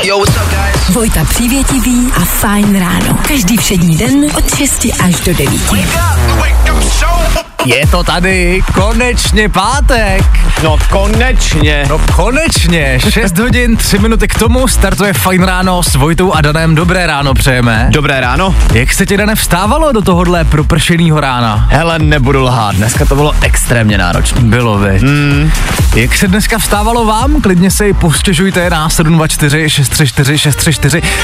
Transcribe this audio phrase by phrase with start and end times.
[0.00, 0.71] Yo, what's up, guys?
[0.90, 3.18] Vojta Přívětivý a Fajn ráno.
[3.28, 5.70] Každý všední den od 6 až do 9.
[5.70, 7.10] Wake up, wake up, show
[7.40, 7.46] up.
[7.66, 10.24] Je to tady, konečně pátek.
[10.62, 11.84] No konečně.
[11.88, 16.74] No konečně, 6 hodin, 3 minuty k tomu startuje Fajn ráno s Vojtou a Danem.
[16.74, 17.86] Dobré ráno přejeme.
[17.90, 18.54] Dobré ráno.
[18.72, 21.66] Jak se ti Dane vstávalo do tohohle propršenýho rána?
[21.70, 24.40] Hele, nebudu lhát, dneska to bylo extrémně náročné.
[24.40, 25.00] Bylo vy.
[25.00, 25.50] Mm.
[25.96, 27.40] Jak se dneska vstávalo vám?
[27.40, 30.81] Klidně se i postěžujte na 724 634 634.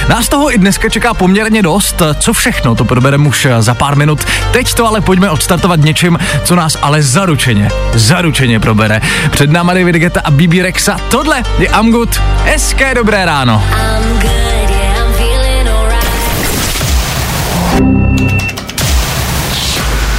[0.09, 2.03] Nás toho i dneska čeká poměrně dost.
[2.19, 4.25] Co všechno, to probereme už za pár minut.
[4.53, 9.01] Teď to ale pojďme odstartovat něčím, co nás ale zaručeně, zaručeně probere.
[9.31, 10.97] Před náma David Guetta a BB Rexa.
[11.09, 12.23] Tohle je Good.
[12.45, 13.63] Hezké dobré ráno.
[13.71, 14.48] I'm good,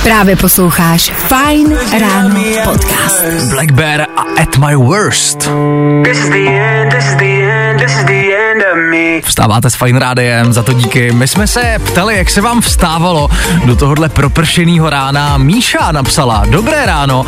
[0.04, 3.24] Právě posloucháš Fajn ráno podcast.
[3.50, 5.38] Black Bear a At My Worst.
[6.04, 9.22] This is the end, this is the end, this is the end of me.
[9.24, 11.12] Vstáváte s Fajn rádiem, za to díky.
[11.12, 13.30] My jsme se ptali, jak se vám vstávalo
[13.66, 15.38] do tohohle propršenýho rána.
[15.38, 17.26] Míša napsala, dobré ráno.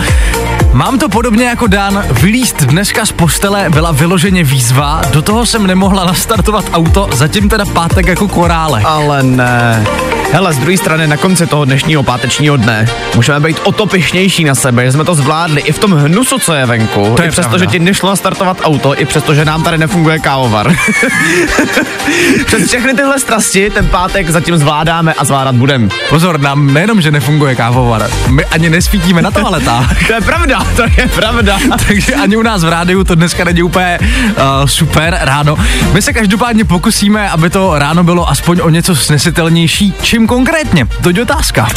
[0.74, 5.68] Mám to podobně jako Dan, vylíst dneska z postele byla vyloženě výzva, do toho jsem
[5.68, 8.82] nemohla nastartovat auto, zatím teda pátek jako korále.
[8.86, 9.86] Ale ne.
[10.34, 14.44] Hele, z druhé strany na konci toho dnešního pátečního dne můžeme být o to pišnější
[14.44, 17.14] na sebe, že jsme to zvládli i v tom hnusu, co je venku.
[17.16, 17.66] To je přesto, pravda.
[17.66, 20.76] že ti nešlo startovat auto, i přesto, že nám tady nefunguje kávovar.
[22.46, 25.90] Přes všechny tyhle strasti ten pátek zatím zvládáme a zvládat budem.
[26.10, 29.98] Pozor, nám nejenom, že nefunguje kávovar, my ani nesvítíme na toaletách.
[30.08, 31.60] To je pravda, to je pravda.
[31.88, 35.58] Takže ani u nás v rádiu to dneska není úplně uh, super ráno.
[35.94, 39.94] My se každopádně pokusíme, aby to ráno bylo aspoň o něco snesitelnější.
[40.02, 40.88] Čím konkrétně?
[41.04, 41.68] To je otázka.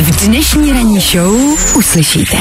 [0.00, 1.34] V dnešní ranní show
[1.74, 2.36] uslyšíte.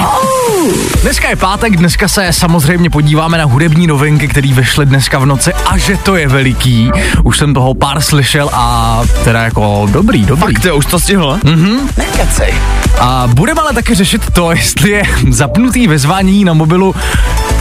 [1.01, 5.53] Dneska je pátek, dneska se samozřejmě podíváme na hudební novinky, které vyšly dneska v noci
[5.53, 6.91] a že to je veliký.
[7.23, 10.53] Už jsem toho pár slyšel a teda jako dobrý, dobrý.
[10.53, 11.39] Fakt, jo, už to stihl?
[11.43, 11.89] Mhm.
[11.97, 12.53] Nekecej.
[12.99, 16.95] A budeme ale taky řešit to, jestli je zapnutý vyzvání na mobilu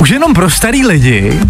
[0.00, 1.40] už jenom pro starý lidi.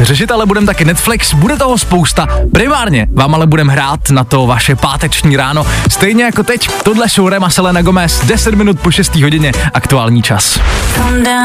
[0.00, 2.26] Řešit ale budeme taky Netflix, bude toho spousta.
[2.52, 5.66] Primárně vám ale budeme hrát na to vaše páteční ráno.
[5.90, 10.60] Stejně jako teď, tohle jsou Rema Selena Gomez, 10 minut po 6 hodině, aktuální čas.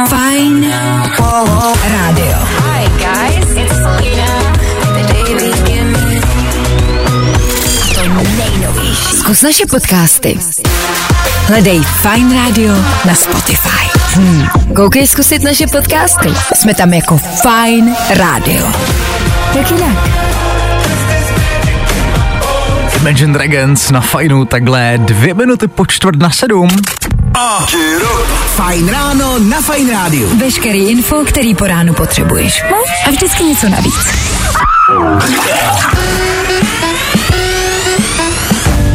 [0.07, 0.73] Fajn
[1.91, 2.37] rádio.
[2.73, 3.57] Hi, guys.
[3.57, 4.45] It's Selena.
[9.19, 10.39] Zkus naše podcasty.
[11.47, 12.73] Hledej Fine Radio
[13.05, 13.94] na Spotify.
[14.15, 14.47] Hmm.
[14.75, 16.29] Koukej zkusit naše podcasty.
[16.55, 18.71] Jsme tam jako Fine Radio.
[19.57, 20.09] Jak jinak?
[22.99, 26.67] Imagine Dragons na fajnu takhle dvě minuty po čtvrt na sedm.
[28.55, 30.37] Fajn ráno na Fajn rádiu.
[30.37, 32.63] Veškerý info, který po ránu potřebuješ.
[32.71, 32.77] No?
[33.07, 33.95] A vždycky něco navíc.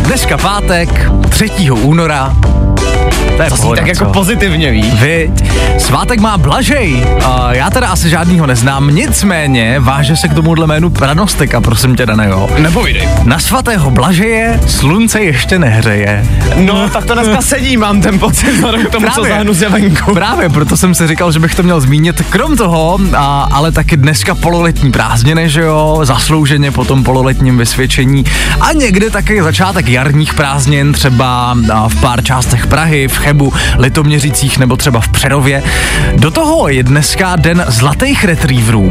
[0.02, 1.50] Dneska pátek, 3.
[1.70, 2.37] února.
[3.37, 4.10] To je pohoda, tak jako co?
[4.10, 4.91] pozitivně ví.
[5.00, 5.31] Viď?
[5.78, 7.06] Svátek má Blažej.
[7.25, 11.97] A já teda asi žádnýho neznám, nicméně váže se k tomuhle jménu pranostek a prosím
[11.97, 12.50] tě, Daného.
[12.59, 13.09] Nepovídej.
[13.25, 16.25] Na svatého Blažeje slunce ještě nehřeje.
[16.56, 19.31] No, tak to dneska sedí, mám ten pocit, vzhledem k tomu, co Právě.
[19.37, 20.15] zahnu z venku.
[20.15, 22.22] Právě proto jsem si říkal, že bych to měl zmínit.
[22.31, 28.25] Krom toho, a, ale taky dneska pololetní prázdniny, že jo, zaslouženě po tom pololetním vysvědčení
[28.60, 31.56] a někdy taky začátek jarních prázdnin, třeba
[31.88, 35.62] v pár částech Prahy, v Chebu, Litoměřicích nebo třeba v Přerově.
[36.16, 38.88] Do toho je dneska den zlatých retrieverů.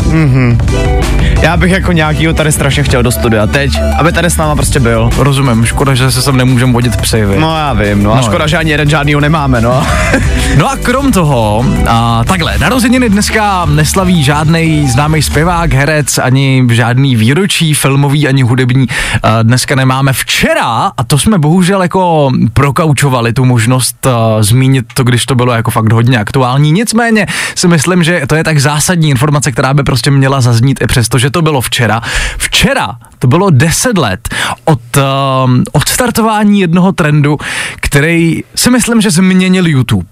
[1.41, 4.79] Já bych jako nějakýho tady strašně chtěl do studia teď, aby tady s náma prostě
[4.79, 5.09] byl.
[5.17, 7.39] Rozumím, škoda, že se sem nemůžeme vodit psy, vy.
[7.39, 8.23] No já vím, no a No.
[8.23, 9.87] škoda, že ani jeden žádnýho nemáme, no.
[10.57, 17.15] No a krom toho, a takhle, narozeniny dneska neslaví žádný známý zpěvák, herec, ani žádný
[17.15, 18.87] výročí filmový, ani hudební.
[19.23, 25.03] A dneska nemáme včera, a to jsme bohužel jako prokaučovali tu možnost a, zmínit to,
[25.03, 26.71] když to bylo jako fakt hodně aktuální.
[26.71, 30.87] Nicméně si myslím, že to je tak zásadní informace, která by prostě měla zaznít i
[30.87, 32.01] přesto, že to bylo včera.
[32.37, 34.29] Včera to bylo 10 let
[34.65, 37.37] od um, odstartování jednoho trendu,
[37.75, 40.09] který si myslím, že změnil YouTube.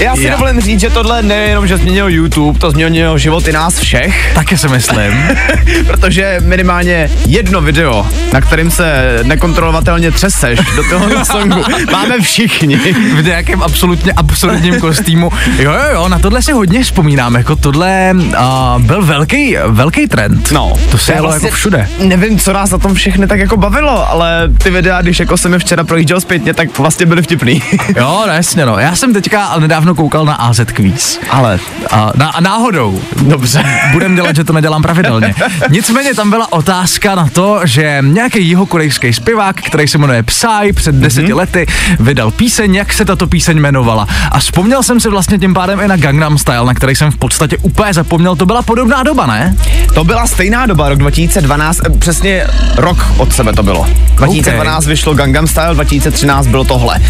[0.00, 0.30] Já si Já.
[0.32, 4.68] dovolím říct, že tohle nejenom, že změnil YouTube, to změnilo životy nás všech, Taky si
[4.68, 5.12] myslím.
[5.86, 11.62] protože minimálně jedno video, na kterým se nekontrolovatelně třeseš do toho songu,
[11.92, 12.76] máme všichni.
[13.14, 15.30] v nějakém absolutně absurdním kostýmu.
[15.58, 20.52] Jo, jo, jo, na tohle si hodně vzpomínám, jako tohle uh, byl velký, velký trend.
[20.52, 21.88] No, to se jelo jako všude.
[21.98, 25.52] Nevím, co nás na tom všechny tak jako bavilo, ale ty videa, když jako jsem
[25.52, 27.62] je včera projížděl zpětně, tak vlastně byly vtipný.
[27.96, 28.78] Jo, no jasně, no.
[28.78, 31.20] Já jsem teďka ale nedávno nedávno koukal na AZ Quiz.
[31.30, 31.58] Ale,
[31.90, 33.00] A na, náhodou.
[33.22, 33.64] dobře.
[33.92, 35.34] Budem dělat, že to nedělám pravidelně.
[35.70, 40.94] Nicméně tam byla otázka na to, že nějaký jihokorejský zpěvák, který se jmenuje Psy, před
[40.94, 41.36] deseti Mhm.
[41.36, 41.66] lety
[42.00, 44.08] vydal píseň, jak se tato píseň jmenovala.
[44.32, 47.16] A vzpomněl jsem si vlastně tím pádem i na Gangnam Style, na který jsem v
[47.16, 48.36] podstatě úplně zapomněl.
[48.36, 49.56] To byla podobná doba, ne?
[49.94, 52.46] To byla stejná doba, rok 2012, eh, přesně
[52.76, 53.86] rok od sebe to bylo.
[54.16, 57.00] 2012 vyšlo Gangnam Style, 2013 bylo tohle.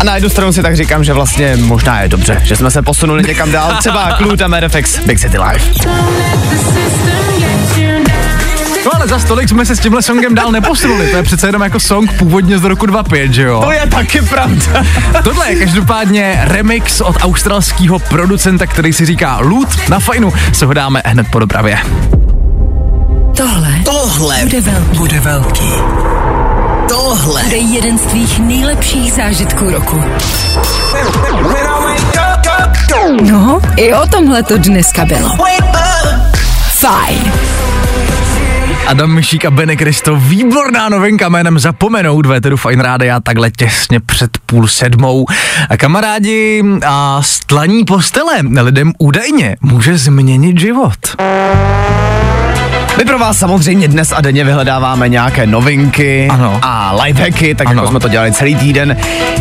[0.00, 2.82] A na jednu stranu si tak říkám, že vlastně možná je dobře, že jsme se
[2.82, 5.70] posunuli někam dál, třeba Clue a Medefix, Big City Life.
[8.84, 11.06] No ale za stolik jsme se s tímhle songem dál neposunuli.
[11.10, 13.60] To je přece jenom jako song původně z roku 25, že jo?
[13.64, 14.84] To je taky pravda.
[15.24, 19.88] Tohle je každopádně remix od australského producenta, který si říká Loot.
[19.88, 21.78] Na fajnu se ho dáme hned po dopravě.
[23.36, 24.98] Tohle, Tohle bude velký.
[24.98, 25.72] bude velký.
[26.88, 30.04] Tohle Bude jeden z tvých nejlepších zážitků roku.
[33.22, 35.30] No, i o tomhle to dneska bylo.
[36.72, 37.32] Fajn.
[38.86, 44.00] Adam Mišík a Bene Kristo, výborná novinka jménem Zapomenout ve tedy Fine Rádia takhle těsně
[44.00, 45.26] před půl sedmou.
[45.70, 51.16] A kamarádi, a stlaní postele lidem údajně může změnit život.
[52.98, 56.58] My pro vás samozřejmě dnes a denně vyhledáváme nějaké novinky Ano.
[56.62, 57.76] a lifehacky, tak Ano.
[57.82, 58.96] jako jsme to dělali celý týden.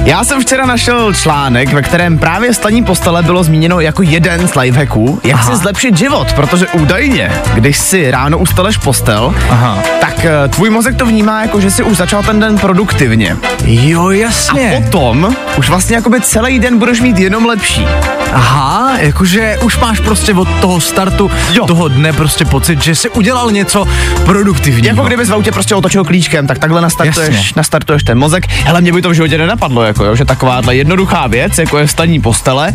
[0.05, 4.55] Já jsem včera našel článek, ve kterém právě staní postele bylo zmíněno jako jeden z
[4.55, 5.51] lifehacků, jak Aha.
[5.51, 9.79] si zlepšit život, protože údajně, když si ráno ustaleš postel, Aha.
[10.01, 13.37] tak eh, tvůj mozek to vnímá jako, že si už začal ten den produktivně.
[13.65, 14.83] Jo, A jasně.
[14.85, 17.87] potom už vlastně jakoby celý den budeš mít jenom lepší.
[18.33, 21.65] Aha, jakože už máš prostě od toho startu Jo.
[21.65, 23.85] toho dne prostě pocit, že jsi udělal něco
[24.25, 24.87] produktivního.
[24.95, 27.53] Jako kdybys v autě prostě otočil klíčkem, tak takhle nastartuješ, Jasně.
[27.55, 28.47] nastartuješ ten mozek.
[28.47, 31.87] Hele, mě by to v životě nenapadlo, jako jo, že takováhle jednoduchá věc, jako je
[31.87, 32.73] staní postele,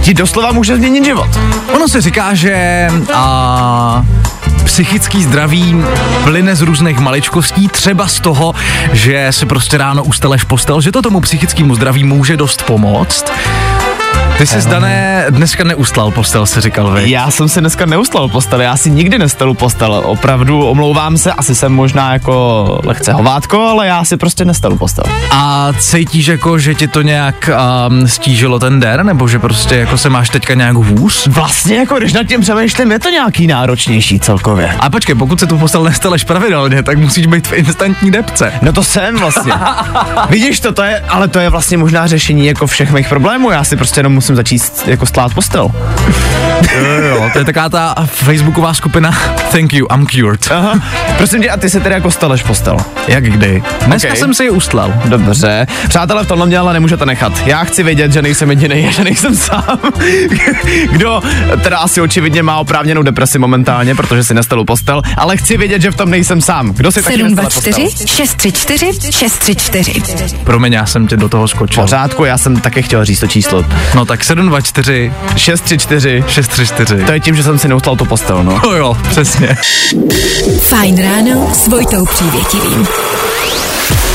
[0.00, 1.28] ti doslova může změnit život.
[1.74, 4.04] Ono se říká, že a,
[4.64, 5.76] psychický zdraví
[6.24, 8.54] plyne z různých maličkostí, třeba z toho,
[8.92, 13.32] že si prostě ráno usteleš postel, že to tomu psychickému zdraví může dost pomoct.
[14.38, 17.10] Ty jsi zdané dneska neustlal postel, se říkal vy.
[17.10, 21.54] Já jsem si dneska neustal postel, já si nikdy nestalu postel, opravdu omlouvám se, asi
[21.54, 25.04] jsem možná jako lehce hovátko, ale já si prostě nestalu postel.
[25.30, 27.50] A cítíš jako, že ti to nějak
[27.88, 31.26] um, stížilo ten den, nebo že prostě jako se máš teďka nějak hůř?
[31.26, 34.74] Vlastně jako, když nad tím přemýšlím, je to nějaký náročnější celkově.
[34.80, 38.52] A počkej, pokud se tu postel nesteleš pravidelně, tak musíš být v instantní depce.
[38.62, 39.52] No to jsem vlastně.
[40.28, 43.50] Vidíš to, to je, ale to je vlastně možná řešení jako všech mých problémů.
[43.50, 45.70] Já si prostě jenom musím začít jako stát postel.
[46.78, 49.10] Jo, jo, to je taková ta facebooková skupina
[49.52, 50.50] Thank you, I'm cured.
[50.50, 50.80] Aha.
[51.16, 52.76] Prosím tě, a ty se tedy jako staleš postel.
[53.08, 53.62] Jak kdy?
[53.86, 54.16] Dneska Ok.
[54.16, 54.94] jsem si ji ustlal.
[55.04, 55.66] Dobře.
[55.88, 57.32] Přátelé, v tomhle mě ale nemůžete nechat.
[57.46, 59.78] Já chci vědět, že nejsem jediný, že nejsem sám.
[60.92, 61.22] Kdo
[61.62, 65.90] teda asi očividně má oprávněnou depresi momentálně, protože si nestalu postel, ale chci vědět, že
[65.90, 66.72] v tom nejsem sám.
[66.72, 67.72] Kdo si taky nestane postel?
[67.72, 70.36] 724 634 634.
[70.44, 71.82] Promiň, já jsem tě do toho skočil.
[71.82, 73.64] Pořádku, já jsem taky chtěl říct to číslo.
[73.94, 76.24] No tak 724 634.
[76.28, 77.04] 634.
[77.04, 78.60] To je tím, že jsem si neustal tu postel, no.
[78.64, 79.56] Jo, jo, přesně.
[80.60, 82.88] Fajn ráno s Vojtou Přívětivým.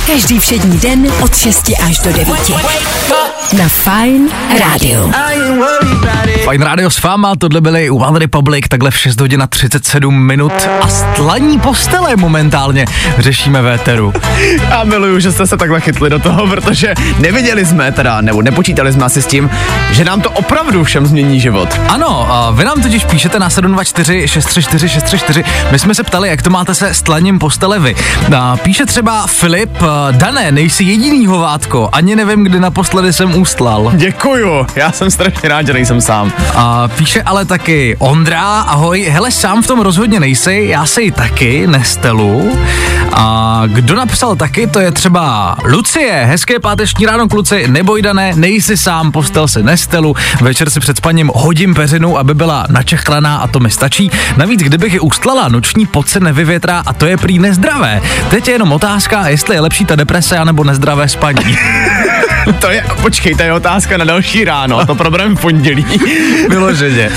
[0.07, 2.27] Každý všední den od 6 až do 9.
[3.53, 4.29] Na Fajn
[4.59, 5.11] rádiu.
[6.43, 10.51] Fajn rádio s váma, tohle byly One Republic, takhle v 6 hodin a 37 minut
[10.81, 12.85] a stlaní postele momentálně
[13.17, 14.13] řešíme v éteru.
[14.69, 18.93] Já miluju, že jste se takhle chytli do toho, protože neviděli jsme teda, nebo nepočítali
[18.93, 19.49] jsme asi s tím,
[19.91, 21.69] že nám to opravdu všem změní život.
[21.89, 25.43] Ano, a vy nám totiž píšete na 724 634 634.
[25.71, 27.95] My jsme se ptali, jak to máte se stlaním postele vy.
[28.37, 33.91] A píše třeba Filip, a, Dané, nejsi jediný hovátko, ani nevím, kdy naposledy jsem ustlal.
[33.95, 36.31] Děkuju, já jsem strašně rád, že nejsem sám.
[36.55, 41.11] A píše ale taky Ondra, ahoj, hele, sám v tom rozhodně nejsi, já se ji
[41.11, 42.57] taky nestelu.
[43.13, 48.77] A kdo napsal taky, to je třeba Lucie, hezké páteční ráno kluci, neboj dané, nejsi
[48.77, 53.59] sám, postel si nestelu, večer si před spaním hodím peřinu, aby byla načechlaná a to
[53.59, 54.11] mi stačí.
[54.37, 58.01] Navíc, kdybych ji ustlala, noční pot se nevyvětrá a to je prý nezdravé.
[58.29, 61.57] Teď je jenom otázka, jestli je lepší ta deprese anebo nezdravé spaní.
[62.59, 62.83] To je,
[63.17, 65.85] počkej, to je otázka na další ráno, to problém v pondělí.
[66.49, 67.09] Vyloženě.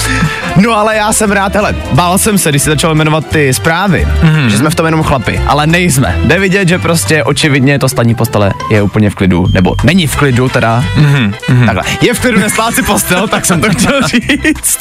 [0.57, 4.09] No ale já jsem rád, hele, bál jsem se, když si začal jmenovat ty zprávy,
[4.23, 4.47] mm-hmm.
[4.47, 6.19] že jsme v tom jenom chlapi, ale nejsme.
[6.25, 10.17] Jde vidět, že prostě očividně to staní postele je úplně v klidu, nebo není v
[10.17, 11.67] klidu teda, mm-hmm.
[11.67, 11.85] takhle.
[12.01, 14.79] Je v klidu neslát si postel, tak jsem to chtěl říct.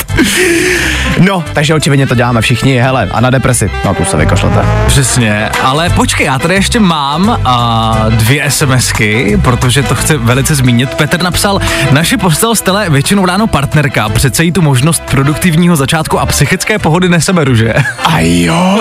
[1.20, 4.66] No, takže očividně to děláme všichni, hele, a na depresi, no tu se vykašlete.
[4.88, 10.56] Přesně, ale počkej, já tady ještě mám a, dvě SMSky, protože to chce velice velice
[10.56, 10.90] zmínit.
[10.90, 11.60] Petr napsal,
[11.92, 17.10] naše postel stele většinou ráno partnerka, přece jí tu možnost produktivního začátku a psychické pohody
[17.10, 17.74] neseberu, že?
[18.06, 18.80] A jo,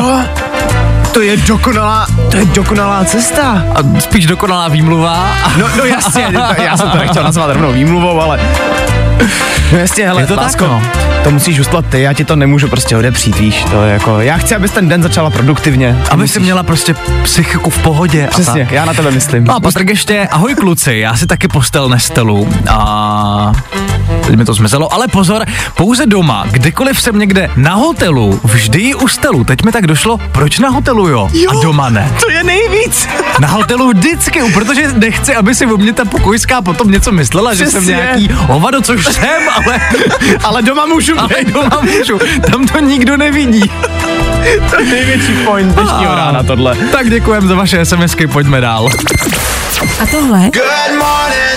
[1.13, 3.65] to je dokonalá, to je dokonalá cesta.
[3.75, 5.37] A spíš dokonalá výmluva.
[5.57, 6.27] No, no jasně,
[6.63, 8.41] já jsem to nechtěl nazvat rovnou výmluvou, ale...
[9.73, 10.83] No jasně, hele, Je to tak, lásko, no.
[11.25, 14.37] to musíš ustlat ty, já ti to nemůžu prostě odepřít, víš, to je jako, já
[14.37, 15.99] chci, abys ten den začala produktivně.
[16.11, 18.27] Aby musíš- si měla prostě psychiku v pohodě.
[18.31, 18.73] Přesně, A tak.
[18.73, 19.45] já na tebe myslím.
[19.45, 23.53] No a Patrik ještě, ahoj kluci, já si taky postel nestelu a
[24.27, 25.45] teď mi to zmizelo, ale pozor,
[25.75, 29.45] pouze doma, kdykoliv jsem někde na hotelu, vždy ji u stelu.
[29.45, 31.51] Teď mi tak došlo, proč na hotelu jo, Jo.
[31.51, 32.13] a doma ne.
[32.21, 33.09] To je nejvíc.
[33.41, 37.67] Na hotelu vždycky, protože nechci, aby si o mě ta pokojská potom něco myslela, že
[37.67, 37.95] jsem Přesně.
[37.95, 39.81] nějaký hovado, což jsem, ale,
[40.45, 41.49] Ale doma můžu ale být.
[41.53, 42.19] doma můžu.
[42.53, 43.71] Tam to nikdo nevidí.
[44.71, 46.77] To je největší point dnešního rána tohle.
[46.93, 48.89] Tak děkujem za vaše SMSky, pojďme dál.
[50.03, 50.51] A tohle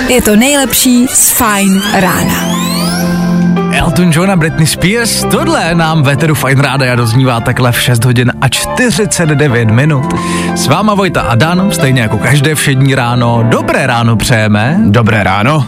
[0.07, 2.61] je to nejlepší z Fine rána.
[3.73, 8.31] Elton John a Britney Spears, tohle nám veteru Fine Rádia doznívá takhle v 6 hodin
[8.41, 10.13] a 49 minut.
[10.55, 14.77] S váma Vojta a Dan, stejně jako každé všední ráno, dobré ráno přejeme.
[14.85, 15.65] Dobré ráno.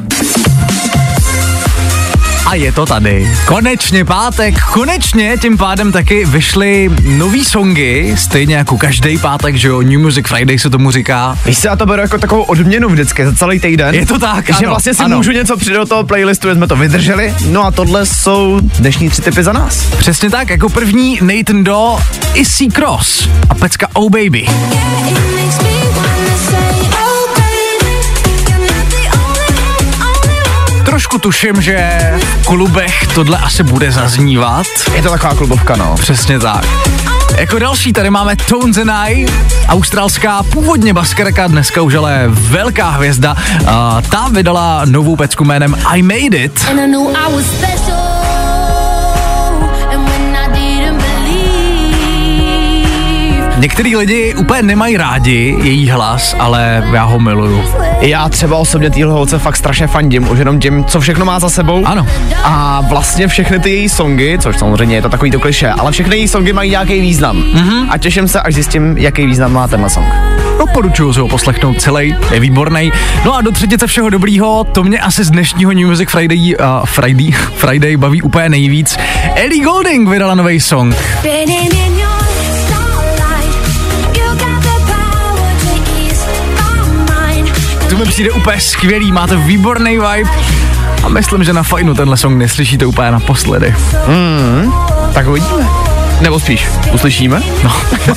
[2.53, 3.31] A je to tady.
[3.45, 9.81] Konečně pátek, konečně tím pádem taky vyšly nový songy, stejně jako každý pátek, že jo,
[9.81, 11.37] New Music Friday se tomu říká.
[11.45, 13.95] Víš se, já to beru jako takovou odměnu vždycky za celý týden.
[13.95, 15.17] Je to tak, Že ano, vlastně si ano.
[15.17, 17.33] můžu něco přidat do toho playlistu, že jsme to vydrželi.
[17.49, 19.83] No a tohle jsou dnešní tři typy za nás.
[19.97, 21.97] Přesně tak, jako první Nathan Do
[22.33, 24.47] i C Cross a pecka Oh Baby.
[25.09, 25.72] It
[30.93, 34.65] Trošku tuším, že v klubech tohle asi bude zaznívat.
[34.95, 35.95] Je to taková klubovka, no.
[35.99, 36.65] Přesně tak.
[37.37, 39.25] Jako další tady máme Tones and I,
[39.67, 43.35] australská původně baskerka, dneska už ale velká hvězda.
[43.67, 46.65] A ta vydala novou pecku jménem I Made It.
[46.69, 48.22] And I
[53.63, 57.63] Některý lidi úplně nemají rádi její hlas, ale já ho miluju.
[58.01, 61.49] Já třeba osobně týhle holce fakt strašně fandím, už jenom tím, co všechno má za
[61.49, 61.85] sebou.
[61.85, 62.07] Ano.
[62.43, 66.17] A vlastně všechny ty její songy, což samozřejmě je to takový to kliše, ale všechny
[66.17, 67.37] její songy mají nějaký význam.
[67.37, 67.87] Mm-hmm.
[67.89, 70.07] A těším se, až zjistím, jaký význam má tenhle song.
[70.57, 72.91] Doporučuju si ho poslechnout celý, je výborný.
[73.25, 76.85] No a do třetice všeho dobrýho, to mě asi z dnešního New Music Friday, uh,
[76.85, 78.97] Friday, Friday baví úplně nejvíc.
[79.35, 80.95] Ellie Golding vydala nový song.
[81.19, 82.12] Spinning
[87.93, 90.29] To mi přijde úplně skvělý, máte výborný vibe.
[91.03, 93.75] A myslím, že na fajnu tenhle song neslyšíte úplně naposledy.
[95.13, 95.67] Tak uvidíme.
[96.21, 97.41] Nebo spíš, uslyšíme?
[97.63, 97.71] No,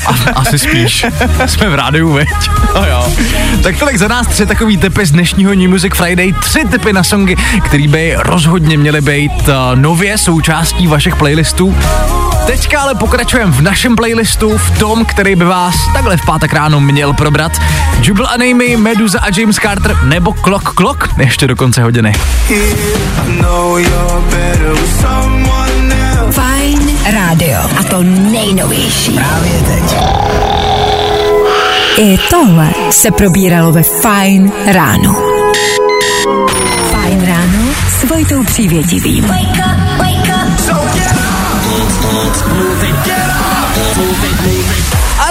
[0.07, 1.07] a, asi spíš.
[1.47, 2.29] Jsme v rádiu, veď?
[2.75, 3.13] No jo.
[3.63, 6.33] Tak tolik za nás tři takový typy z dnešního New Music Friday.
[6.33, 11.77] Tři typy na songy, který by rozhodně měly být uh, nově součástí vašich playlistů.
[12.47, 16.81] Teďka ale pokračujeme v našem playlistu, v tom, který by vás takhle v pátek ráno
[16.81, 17.53] měl probrat.
[18.03, 22.13] Jubal a Amy, Meduza a James Carter nebo Clock Clock ještě do konce hodiny.
[26.31, 27.59] Fine rádio.
[27.79, 29.13] A to nejnovější.
[29.13, 29.97] Právě teď.
[31.99, 35.17] I tohle se probíralo ve Fine ráno.
[36.91, 37.69] Fine ráno
[38.01, 39.25] s Vojtou Přívětivým.
[39.25, 39.86] Up, wake up.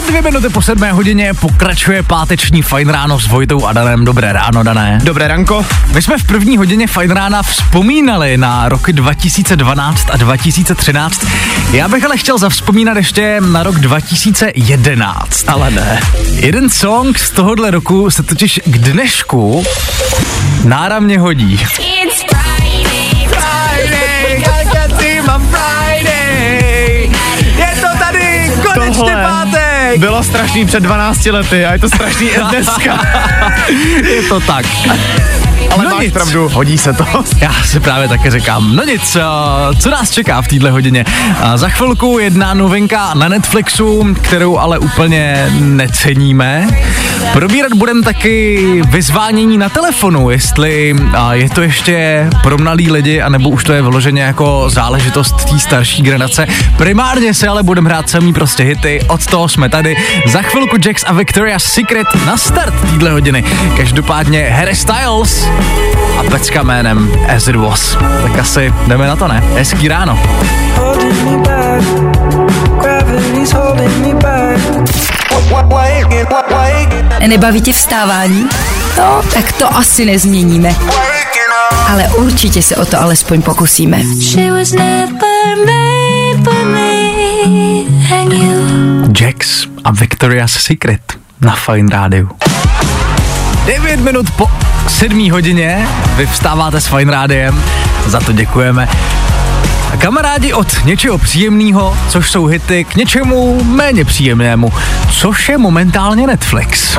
[0.08, 4.06] Dvě minuty po sedmé hodině pokračuje páteční Fajn ráno s Vojtou a Danem.
[4.06, 5.00] Dobré ráno, Dané.
[5.04, 5.66] Dobré ranko.
[5.94, 11.26] My jsme v první hodině Fajn rána vzpomínali na roky 2012 a 2013.
[11.72, 15.44] Já bych ale chtěl zavzpomínat ještě na rok 2011.
[15.48, 16.00] Ale ne.
[16.32, 19.64] Jeden song z tohohle roku se totiž k dnešku
[20.64, 21.54] náramně hodí.
[21.54, 23.28] It's Friday.
[23.28, 27.12] Friday, I can see my Friday.
[27.58, 29.45] Je to tady, konečně Tohle
[29.86, 30.00] pátek.
[30.00, 33.02] Bylo strašný před 12 lety a je to strašný i dneska.
[34.10, 34.66] Je to tak.
[35.72, 36.14] Ale No máš nic.
[36.14, 37.06] pravdu, hodí se to.
[37.42, 39.22] Já si právě také říkám, no nic, eh,
[39.80, 41.06] co nás čeká v této hodině?
[41.08, 46.68] Eh, Za chvilku jedna novinka na Netflixu, kterou ale úplně neceníme.
[47.34, 53.50] Probírat budeme taky vyzvánění na telefonu, jestli eh, je to ještě pro mladý lidi, anebo
[53.50, 56.48] už to je vyloženě jako záležitost té starší generace.
[56.78, 59.96] Primárně se ale budeme hrát samý prostě hity, od toho jsme tady.
[60.26, 63.44] Za chvilku Jax a Victoria's Secret na start téhle hodiny.
[63.78, 65.48] Každopádně Harry Styles
[66.20, 67.98] a pecka jménem As It Was.
[68.24, 69.44] Tak asi jdeme na to, ne?
[69.54, 70.20] Hezký ráno.
[77.28, 78.50] Nebaví tě vstávání?
[78.98, 80.76] No, tak to asi nezměníme.
[81.90, 84.02] Ale určitě se o to alespoň pokusíme.
[89.22, 91.02] Jax a Victoria's Secret
[91.42, 92.30] na Fine Rádiu.
[93.66, 94.48] 9 minut po
[94.88, 97.64] 7 hodině, vy vstáváte s Fine Rádiem,
[98.06, 98.88] za to děkujeme.
[99.94, 104.74] A Kamarádi od něčeho příjemného, což jsou hity, k něčemu méně příjemnému,
[105.12, 106.98] což je momentálně Netflix.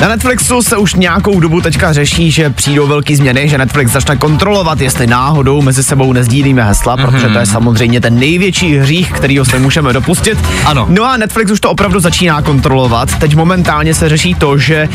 [0.00, 4.16] Na Netflixu se už nějakou dobu teďka řeší, že přijdou velké změny, že Netflix začne
[4.16, 7.10] kontrolovat, jestli náhodou mezi sebou nezdílíme hesla, mm-hmm.
[7.10, 10.38] protože to je samozřejmě ten největší hřích, kterýho se můžeme dopustit.
[10.64, 10.86] Ano.
[10.88, 13.18] No a Netflix už to opravdu začíná kontrolovat.
[13.18, 14.88] Teď momentálně se řeší to, že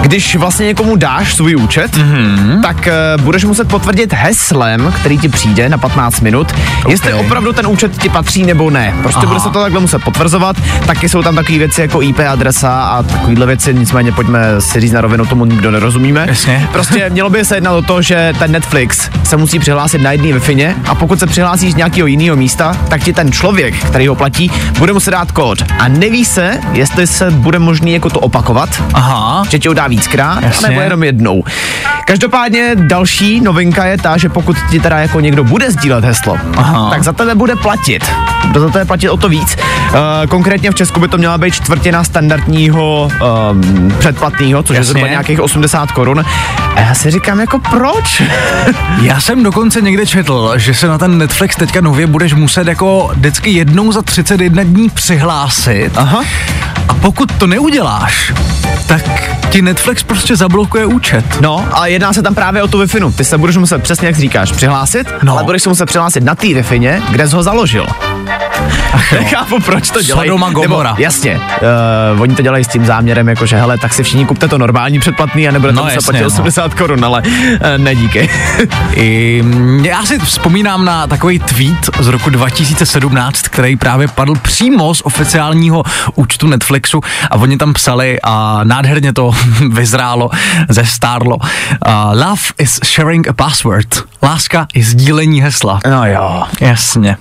[0.00, 2.62] když vlastně někomu dáš svůj účet, mm-hmm.
[2.62, 6.92] tak uh, budeš muset potvrdit heslem, který ti přijde na 15 minut, okay.
[6.92, 8.94] jestli opravdu ten účet ti patří nebo ne.
[9.02, 9.28] Prostě Aha.
[9.28, 10.56] bude se to takhle muset potvrzovat.
[10.86, 14.92] Taky jsou tam takové věci jako IP adresa a takovéhle věci, nicméně pojďme si říct
[14.92, 16.24] na rovinu, tomu nikdo nerozumíme.
[16.28, 16.68] Jasně.
[16.72, 20.38] Prostě mělo by se jednat o to, že ten Netflix se musí přihlásit na jedné
[20.38, 24.14] wi a pokud se přihlásíš z nějakého jiného místa, tak ti ten člověk, který ho
[24.14, 25.64] platí, bude muset dát kód.
[25.78, 29.86] A neví se, jestli se bude možný jako to opakovat, Aha, že ti ho dá
[29.86, 30.68] víckrát, Jasně.
[30.68, 31.44] nebo jenom jednou.
[32.06, 36.90] Každopádně další novinka je ta, že pokud ti teda jako někdo bude sdílet heslo, Aha.
[36.90, 38.04] tak za tebe bude platit.
[38.58, 39.56] Za tebe platit o to víc.
[39.56, 39.96] Uh,
[40.28, 43.08] konkrétně v Česku by to měla být čtvrtina standardního
[43.52, 44.80] um, předplatného, což Jasně.
[44.80, 46.24] je zhruba nějakých 80 korun.
[46.76, 48.22] A já si říkám, jako proč?
[49.02, 53.10] já jsem dokonce někde četl, že se na ten Netflix teďka nově budeš muset jako
[53.14, 55.90] vždycky jednou za 31 dní přihlásit.
[55.96, 56.24] Aha.
[56.88, 58.32] A pokud to neuděláš,
[58.86, 59.02] tak
[59.50, 61.24] ti Netflix prostě zablokuje účet.
[61.40, 62.86] No, a jedná se tam právě o tu wi
[63.16, 65.32] Ty se budeš muset přesně, jak říkáš, přihlásit, No.
[65.32, 67.86] ale budeš se muset přihlásit na té wi kde jsi ho založil.
[69.12, 70.28] Nechápu, proč to dělají.
[70.28, 70.90] Sodoma Gomora.
[70.90, 71.40] Nebo, jasně,
[72.14, 75.00] uh, oni to dělají s tím záměrem, jakože hele, tak si všichni kupte to normální
[75.00, 76.26] předplatný a nebude No to muset jasně, platit no.
[76.26, 77.28] 80 korun, ale uh,
[77.76, 78.30] ne díky.
[78.94, 84.94] I, mm, já si vzpomínám na takový tweet z roku 2017, který právě padl přímo
[84.94, 85.82] z oficiálního
[86.14, 89.30] účtu Netflixu a oni tam psali a nádherně to
[89.70, 90.30] vyzrálo,
[90.68, 91.36] zestárlo.
[91.36, 91.46] Uh,
[92.12, 94.04] love is sharing a password.
[94.22, 95.80] Láska je sdílení hesla.
[95.90, 96.42] no jo.
[96.60, 97.16] Jasně.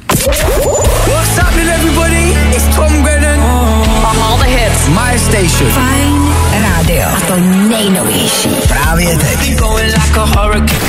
[4.89, 5.71] My station.
[5.71, 7.09] Fajn rádio.
[7.17, 7.35] A to
[7.69, 8.49] nejnovější.
[8.67, 9.55] Právě teď.
[9.55, 10.79] Going like a hurricane.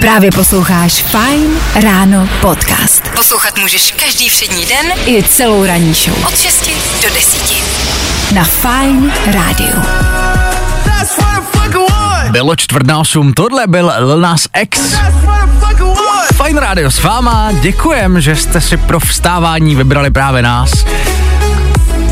[0.00, 3.08] Právě posloucháš Fine Ráno podcast.
[3.16, 6.24] Poslouchat můžeš každý všední den i celou ranní show.
[6.26, 6.70] Od 6
[7.02, 7.64] do 10.
[8.34, 9.60] Na Fine want.
[12.30, 14.94] Bylo čtvrt na osm, tohle byl Lil Nas X.
[16.36, 20.70] Fajn rádio s váma, děkujem, že jste si pro vstávání vybrali právě nás.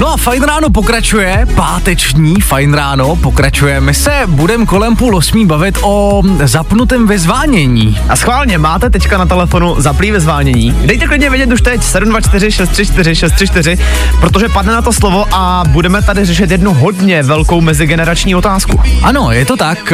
[0.03, 3.81] No a Fajn ráno pokračuje, páteční Fajn ráno pokračuje.
[3.81, 7.99] My se budeme kolem půl osmí bavit o zapnutém vyzvánění.
[8.09, 10.77] A schválně, máte teďka na telefonu zaplý vyzvánění.
[10.85, 13.79] Dejte klidně vědět už teď 724 634 634,
[14.21, 18.81] protože padne na to slovo a budeme tady řešit jednu hodně velkou mezigenerační otázku.
[19.03, 19.93] Ano, je to tak,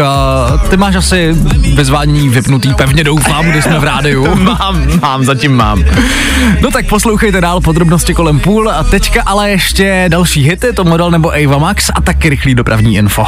[0.70, 1.34] ty máš asi
[1.74, 4.34] vyzvánění vypnutý, pevně doufám, když jsme v rádiu.
[4.34, 5.84] Mám, mám, zatím mám.
[6.60, 11.10] No tak poslouchejte dál podrobnosti kolem půl a teďka ale ještě další hity, to model
[11.10, 13.26] nebo Ava Max a taky rychlý dopravní info.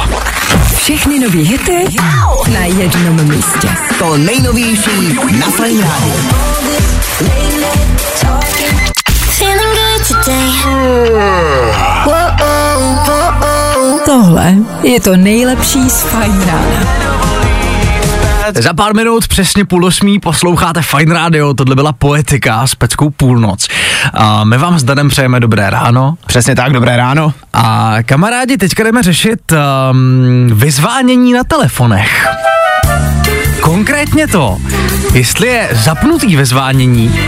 [0.75, 1.85] Všechny nové hity
[2.53, 3.69] na jednom místě.
[3.99, 5.85] To nejnovější na Fajn
[14.05, 17.40] Tohle je to nejlepší z Fajn rána.
[18.59, 23.67] Za pár minut přesně půl osmí posloucháte Fine Radio, tohle byla poetika s Peckou půlnoc.
[24.13, 26.17] A my vám s Danem přejeme dobré ráno.
[26.27, 27.33] Přesně tak, dobré ráno.
[27.53, 32.27] A kamarádi, teďka jdeme řešit um, vyzvánění na telefonech.
[33.71, 34.57] Konkrétně to,
[35.13, 37.19] jestli je zapnutý vyzvánění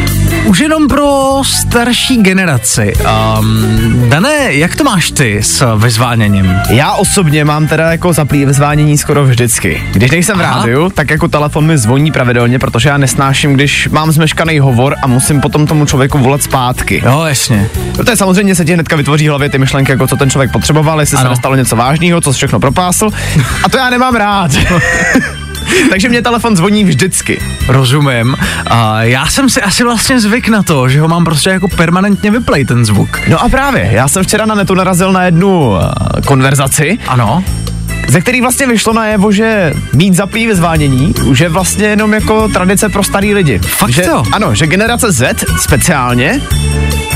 [0.46, 2.94] už jenom pro starší generaci.
[3.40, 6.56] Um, Dané, jak to máš ty s vyzváněním?
[6.70, 9.84] Já osobně mám teda jako zaplý vyzvánění skoro vždycky.
[9.92, 10.56] Když nejsem v Aha.
[10.56, 15.08] rádiu, tak jako telefon mi zvoní pravidelně, protože já nesnáším, když mám zmeškaný hovor a
[15.08, 17.02] musím potom tomu člověku volat zpátky.
[17.06, 17.70] Jo, jasně.
[17.96, 21.00] Protože samozřejmě se ti hnedka vytvoří v hlavě ty myšlenky, jako co ten člověk potřeboval,
[21.00, 21.26] jestli Ano.
[21.26, 23.10] se nestalo něco vážného, co se všechno propásl.
[23.64, 24.52] A to já nemám rád.
[25.90, 27.42] Takže mě telefon zvoní vždycky.
[27.68, 28.36] Rozumím.
[28.68, 32.32] A já jsem si asi vlastně zvyk na to, že ho mám prostě jako permanentně
[32.32, 33.20] vyplay ten zvuk.
[33.28, 35.80] No a právě, já jsem včera na netu narazil na jednu uh,
[36.26, 37.44] konverzaci, Ano.
[38.08, 42.90] ze který vlastně vyšlo najevo, že mít zaplý vyzvánění už je vlastně jenom jako tradice
[42.90, 43.60] pro starý lidi.
[43.60, 44.24] Fakt že, jo?
[44.32, 46.42] Ano, že generace Z speciálně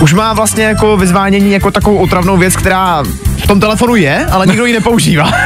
[0.02, 3.04] už má vlastně jako vyzvánění jako takovou otravnou věc, která
[3.44, 5.32] v tom telefonu je, ale nikdo ji nepoužívá.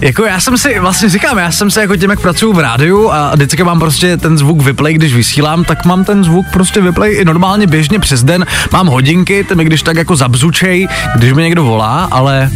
[0.00, 3.10] Jako já jsem si, vlastně říkám, já jsem se jako tím, jak pracuju v rádiu
[3.10, 7.14] a vždycky mám prostě ten zvuk vyplay, když vysílám, tak mám ten zvuk prostě vyplay
[7.14, 8.46] i normálně běžně přes den.
[8.72, 12.50] Mám hodinky, ty mi když tak jako zabzučej, když mi někdo volá, ale...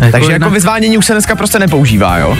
[0.00, 2.36] Jako Takže jako jinak- vyzvánění už se dneska prostě nepoužívá, jo?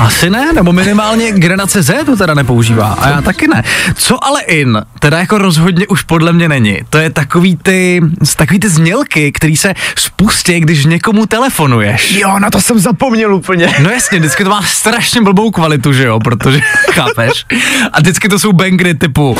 [0.00, 3.62] Asi ne, nebo minimálně generace Z to teda nepoužívá a já taky ne.
[3.94, 6.78] Co ale in, teda jako rozhodně už podle mě není.
[6.90, 8.00] To je takový ty,
[8.36, 12.12] takový ty znělky, který se spustí, když někomu telefonuješ.
[12.12, 13.74] Jo, na to jsem zapomněl úplně.
[13.78, 16.60] No jasně, vždycky to má strašně blbou kvalitu, že jo, protože,
[16.92, 17.46] chápeš?
[17.92, 19.36] A vždycky to jsou bangry typu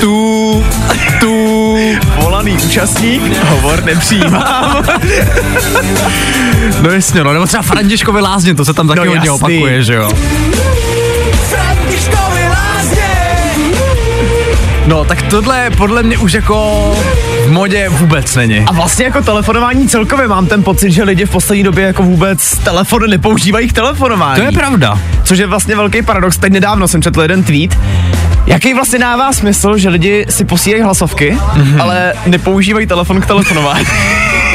[0.00, 0.64] tu,
[1.20, 1.44] tu,
[2.16, 4.84] Volaný účastník, hovor nepřijímám.
[6.82, 9.94] no jasně, no, nebo třeba Františkovi lázně, to se tam taky No hodně opakuje, že
[9.94, 10.08] jo.
[14.86, 16.90] No, tak tohle podle mě už jako
[17.46, 18.58] v modě vůbec není.
[18.66, 22.58] A vlastně jako telefonování celkově mám ten pocit, že lidi v poslední době jako vůbec
[22.58, 24.40] telefony nepoužívají k telefonování.
[24.40, 24.98] To je pravda.
[25.24, 26.36] Což je vlastně velký paradox.
[26.38, 27.78] Teď nedávno jsem četl jeden tweet,
[28.46, 31.62] Jaký vlastně dává smysl, že lidi si posílají hlasovky, Mhm.
[31.76, 31.82] mm-hmm.
[31.82, 33.86] ale nepoužívají telefon k telefonování?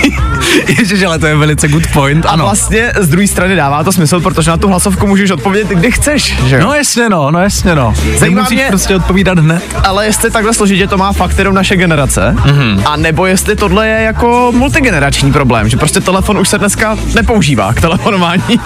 [0.79, 2.43] Ježiš, ale to je velice good point, A ano.
[2.43, 6.35] vlastně z druhé strany dává to smysl, protože na tu hlasovku můžeš odpovědět, kdy chceš,
[6.45, 6.61] že jo?
[6.63, 7.93] No jasně no, no jasně no.
[8.17, 9.63] Zajímá Nemusíš mě- prostě odpovídat hned.
[9.83, 12.59] Ale jestli takhle složitě to má fakt jenom naše generace, Mhm.
[12.59, 12.81] mm-hmm.
[12.85, 17.73] a nebo jestli tohle je jako multigenerační problém, že prostě telefon už se dneska nepoužívá
[17.73, 18.59] k telefonování.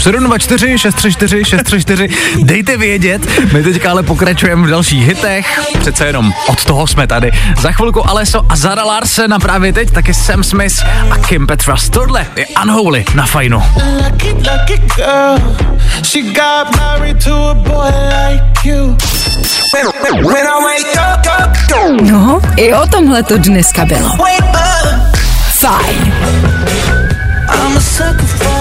[0.00, 2.08] 724 634 634,
[2.42, 7.30] dejte vědět, my teďka ale pokračujeme v dalších hitech, přece jenom od toho jsme tady.
[7.60, 11.88] Za chvilku Aleso a Zara Larsen a právě teď taky Sam Smith a Kim Petras.
[11.90, 13.62] Tohle je Unholy na fajnu.
[22.02, 24.10] No, i o tomhle to dneska bylo.
[25.52, 26.12] Fajn.
[27.48, 28.57] I'm a sucker for.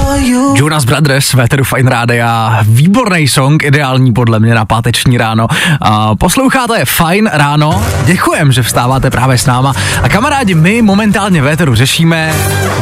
[0.56, 5.48] Jonas Brothers, Véteru Fine Rádia, výborný song, ideální podle mě na páteční ráno.
[5.82, 9.74] A posloucháte Fine ráno, děkujem, že vstáváte právě s náma.
[10.04, 12.34] A kamarádi, my momentálně Véteru řešíme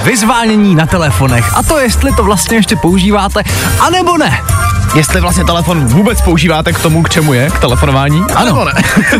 [0.04, 1.58] vyzvánění na telefonech.
[1.58, 3.43] A to, jestli to vlastně ještě používáte,
[3.80, 4.39] anebo ne.
[4.95, 8.24] Jestli vlastně telefon vůbec používáte k tomu, k čemu je, k telefonování?
[8.36, 8.45] Ano.
[8.45, 8.74] Nebo ne?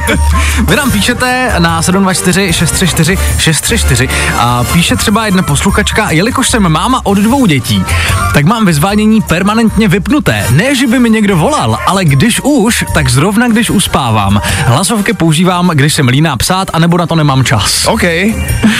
[0.68, 7.02] Vy nám píšete na 724 634 634 a píše třeba jedna posluchačka, jelikož jsem máma
[7.04, 7.86] od dvou dětí,
[8.34, 10.46] tak mám vyzvánění permanentně vypnuté.
[10.50, 14.42] Ne, že by mi někdo volal, ale když už, tak zrovna když uspávám.
[14.66, 17.86] Hlasovky používám, když jsem líná psát, anebo na to nemám čas.
[17.88, 18.04] OK.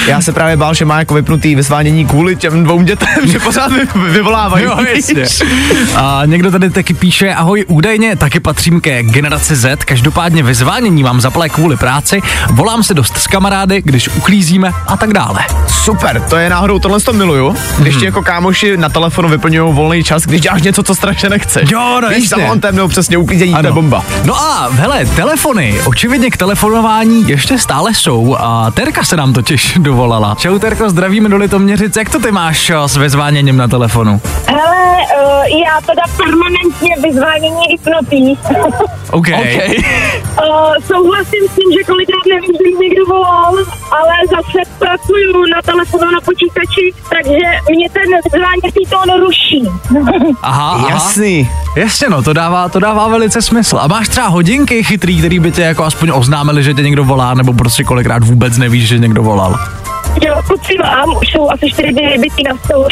[0.08, 3.72] Já se právě bál, že má jako vypnutý vyzvánění kvůli těm dvou dětem, že pořád
[3.72, 4.66] vy, vyvolávají.
[4.66, 5.26] Jo, jasně.
[5.96, 11.22] A někdo tady taky píše, ahoj, údajně taky patřím ke generaci Z, každopádně vyzvánění mám
[11.22, 15.40] zaplé kvůli práci, volám se dost s kamarády, když uklízíme a tak dále.
[15.68, 20.04] Super, to je náhodou, tohle to miluju, když ti jako kámoši na telefonu vyplňují volný
[20.04, 21.72] čas, když děláš něco, co strašně nechceš.
[21.72, 22.46] Jo, no Víš, jasně.
[22.46, 24.04] vontem nebo přesně uklízení, to je bomba.
[24.24, 29.74] No a hele, telefony, očividně k telefonování ještě stále jsou a Terka se nám totiž
[29.80, 30.36] dovolala.
[30.40, 34.22] Čau Terko, zdravíme do Litoměřic, jak to ty máš eh, s vyzváněním na telefonu?
[34.48, 38.38] Hele, uh, já teda permanentně vyzvánění vypnutý.
[39.12, 39.28] OK.
[39.28, 39.28] OK.
[39.28, 43.54] uh, souhlasím s tím, že kolikrát nevím, že někdo volal,
[43.92, 49.70] ale zase pracuju na telefonu na počítači, takže mě ten vyzváněcí tón ruší.
[50.42, 50.90] Aha, aha.
[50.90, 51.50] Jasný.
[51.76, 53.78] Jasně no, to dává, to dává velice smysl.
[53.82, 57.34] A máš třeba hodinky chytrý, který by tě jako aspoň oznámili, že tě někdo volá,
[57.34, 59.56] nebo prostě kolikrát vůbec nevíš, že někdo volal.
[60.26, 62.88] jo, kluci mám, už jsou asi čtyři dny vybitý na stolu.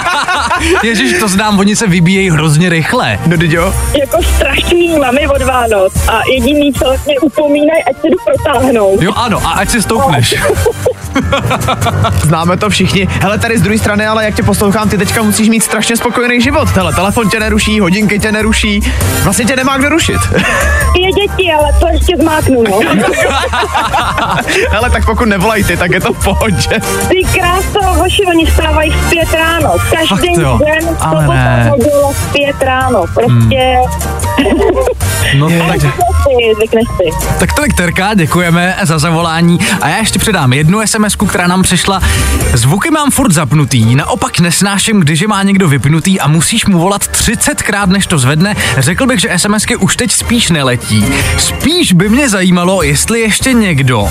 [0.82, 3.18] Ježíš, to znám, oni se vybíjejí hrozně rychle.
[3.26, 3.74] No jo.
[3.98, 9.02] jako strašný mamy od Vánoc a jediný, co mě upomínají, ať se jdu protáhnout.
[9.02, 10.34] Jo ano, a ať si stoupneš.
[12.24, 13.08] Známe to všichni.
[13.22, 16.40] Hele, tady z druhé strany, ale jak tě poslouchám, ty teďka musíš mít strašně spokojený
[16.40, 16.68] život.
[16.68, 18.92] Hele, telefon tě neruší, hodinky tě neruší,
[19.24, 20.20] vlastně tě nemá kdo rušit.
[20.96, 22.80] Je děti, ale to ještě zmáknu, no.
[24.70, 26.80] Hele, tak pokud nevolají ty, tak je to v pohodě.
[27.08, 29.74] Ty krásto, hoši, oni vstávají v pět ráno.
[29.90, 31.72] Každý den ale sobota ne.
[31.78, 33.04] neděle v pět ráno.
[33.14, 33.76] Prostě
[35.34, 35.80] No tak,
[37.38, 39.58] tak tolik Terka, děkujeme za zavolání.
[39.80, 42.00] A já ještě předám jednu sms která nám přišla.
[42.54, 47.02] Zvuky mám furt zapnutý, naopak nesnáším, když je má někdo vypnutý a musíš mu volat
[47.02, 48.56] 30krát, než to zvedne.
[48.78, 51.04] Řekl bych, že SMSky už teď spíš neletí.
[51.38, 54.08] Spíš by mě zajímalo, jestli ještě někdo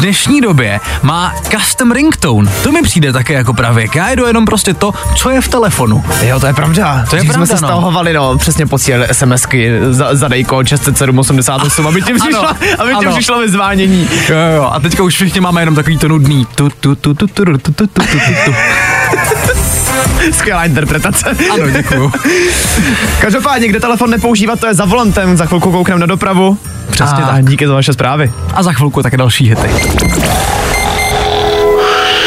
[0.00, 2.50] dnešní době má custom ringtone.
[2.62, 3.94] To mi přijde také jako pravěk.
[3.96, 6.04] Já jedu jenom prostě to, co je v telefonu.
[6.22, 7.04] Jo, to je pravda.
[7.10, 7.68] To je Když pravda, jsme se no.
[7.68, 13.06] stahovali, no, přesně posílali SMSky za, za dejko 60788, aby ti přišlo, Ano, aby ti
[13.06, 14.08] přišlo vyzvánění.
[14.28, 16.46] Jo, jo, a teďka už všichni máme jenom takový to nudný.
[16.54, 18.54] Tu, tu, tu, tu, tu, tu, tu, tu, tu, tu, tu.
[20.32, 21.36] Skvělá interpretace.
[21.52, 22.12] Ano, děkuju.
[23.20, 25.36] Každopádně, kde telefon nepoužívat, to je za volantem.
[25.36, 26.58] Za chvilku koukneme na dopravu.
[26.90, 27.44] Přesně a tak.
[27.44, 28.32] díky za vaše zprávy.
[28.54, 29.70] A za chvilku také další hity.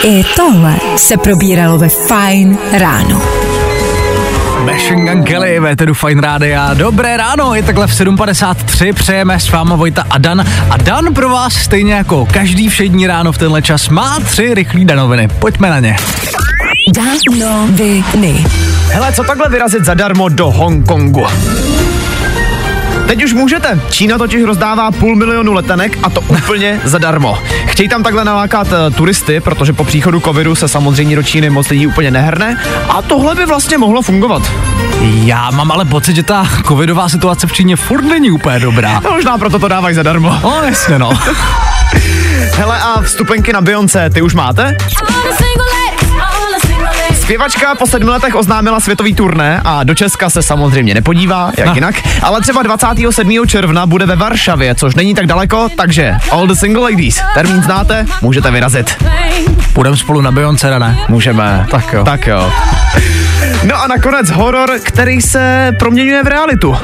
[0.04, 3.22] I tohle se probíralo ve Fine ráno.
[4.66, 6.74] Machine Gun Kelly ve Tedu Fine Rádia.
[6.74, 10.46] Dobré ráno, je takhle v 7.53, přejeme s váma Vojta a Dan.
[10.70, 14.86] A Dan pro vás stejně jako každý všední ráno v tenhle čas má tři rychlý
[14.86, 15.28] danoviny.
[15.28, 15.96] Pojďme na ně.
[16.92, 18.46] Danoviny.
[18.92, 21.26] Hele, co takhle vyrazit zadarmo do Hongkongu?
[23.08, 23.80] Teď už můžete.
[23.90, 27.38] Čína totiž rozdává půl milionu letenek a to úplně zadarmo.
[27.66, 31.70] Chtějí tam takhle nalákat uh, turisty, protože po příchodu covidu se samozřejmě do Číny moc
[31.70, 32.58] lidí úplně nehrne
[32.90, 34.52] a tohle by vlastně mohlo fungovat.
[35.02, 39.02] Já mám ale pocit, že ta covidová situace v Číně furt není úplně dobrá.
[39.04, 40.40] No, možná proto to dávají zadarmo.
[40.44, 41.10] No jasně no.
[42.56, 44.78] Hele a vstupenky na Beyoncé, ty už máte?
[47.24, 51.74] Zpěvačka po sedmi letech oznámila světový turné a do Česka se samozřejmě nepodívá, jak No.
[51.76, 53.48] jinak, ale třeba 27.
[53.48, 58.06] června bude ve Varšavě, což není tak daleko, takže all the single ladies, termín znáte,
[58.22, 59.04] můžete vyrazit.
[59.74, 61.00] Půjdeme spolu na Beyoncé, ne?
[61.10, 61.68] Můžeme.
[61.72, 62.04] Tak jo.
[62.04, 62.52] Tak jo.
[63.64, 66.78] No a nakonec horor, který se proměňuje v realitu.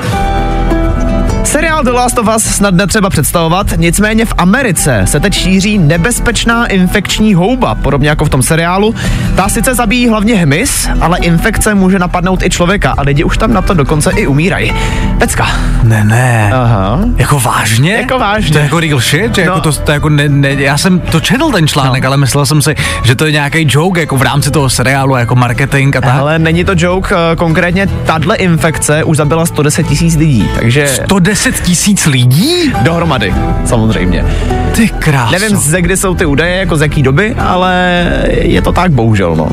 [1.43, 6.65] Seriál The Last of Us snad netřeba představovat, nicméně v Americe se teď šíří nebezpečná
[6.65, 8.95] infekční houba, podobně jako v tom seriálu.
[9.35, 13.53] Ta sice zabíjí hlavně hmyz, ale infekce může napadnout i člověka a lidi už tam
[13.53, 14.73] na to dokonce i umírají.
[15.17, 15.47] Pecka.
[15.83, 16.51] Ne, ne.
[16.53, 16.99] Aha.
[17.17, 17.93] Jako vážně?
[17.93, 18.51] Jako vážně.
[18.51, 19.35] To je jako real shit?
[19.35, 19.51] Že No.
[19.51, 22.07] jako to, to jako ne, ne, já jsem to četl ten článek, no.
[22.07, 25.35] ale myslel jsem si, že to je nějaký joke jako v rámci toho seriálu, jako
[25.35, 26.13] marketing a tak.
[26.15, 31.28] Ale není to joke, eh, konkrétně tahle infekce už zabila 110 tisíc lidí, takže 110
[31.63, 32.73] tisíc lidí?
[32.81, 33.33] dohromady,
[33.65, 34.25] samozřejmě.
[34.71, 35.31] Ty kráso.
[35.31, 39.35] Nevím, ze kdy jsou ty údaje, jako z jaký doby, ale je to tak bohužel,
[39.35, 39.49] no.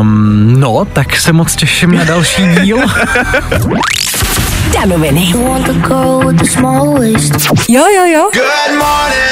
[0.00, 2.78] Um, no, tak se moc těším na další díl.
[4.80, 5.32] Danoviny.
[7.68, 8.30] Jo, jo, jo.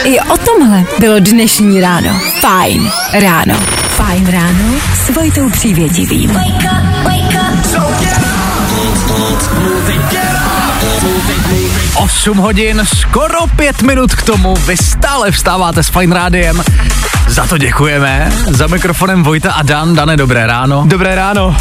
[0.05, 2.20] I o tomhle bylo dnešní ráno.
[2.40, 3.55] Fajn ráno.
[3.88, 6.31] Fajn ráno s Vojtou Přívětivým.
[11.95, 14.55] 8 hodin, skoro 5 minut k tomu.
[14.57, 16.63] Vy stále vstáváte s Fine Rádiem.
[17.29, 18.33] Za to děkujeme.
[18.51, 19.95] Za mikrofonem Vojta a Dan.
[19.95, 20.85] Dane, dobré ráno.
[20.87, 21.57] Dobré ráno.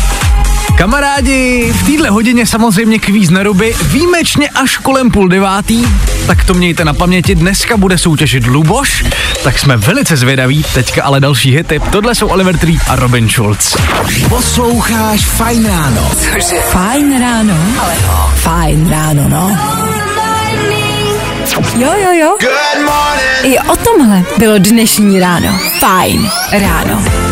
[0.77, 5.85] Kamarádi, v téhle hodině samozřejmě kvíz na ruby, výjimečně až kolem půl devátý,
[6.27, 9.05] tak to mějte na paměti, dneska bude soutěžit Luboš,
[9.43, 13.75] tak jsme velice zvědaví, teďka ale další hity, tohle jsou Oliver Tree a Robin Schulz.
[14.29, 16.11] Posloucháš Fajn ráno.
[16.15, 16.55] Cože?
[16.61, 17.53] Fajn ráno.
[17.79, 19.57] Ale no, fajn ráno, no.
[21.75, 22.37] Jo, jo, jo.
[22.41, 23.43] Good morning.
[23.43, 25.59] I o tomhle bylo dnešní ráno.
[25.79, 27.24] Fajn ráno.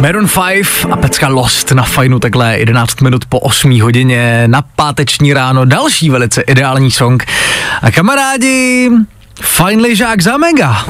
[0.00, 5.32] Maroon 5 a pecka Lost na fajnu takhle 11 minut po 8 hodině na páteční
[5.32, 7.26] ráno, další velice ideální song.
[7.82, 8.90] A kamarádi,
[9.40, 10.86] fajn lyžák za mega.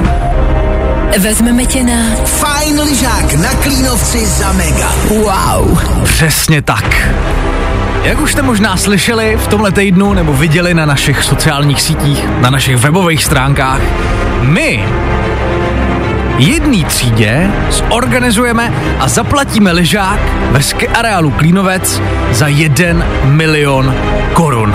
[1.19, 2.15] Vezmeme tě na...
[2.25, 4.93] Fajn lyžák na Klínovci za mega.
[5.09, 5.79] Wow.
[6.05, 7.09] Přesně tak.
[8.03, 12.51] Jak už jste možná slyšeli v tomhle týdnu nebo viděli na našich sociálních sítích, na
[12.51, 13.81] našich webových stránkách,
[14.41, 14.85] my
[16.41, 23.95] jedný třídě zorganizujeme a zaplatíme ležák ve areálu Klínovec za 1 milion
[24.33, 24.75] korun.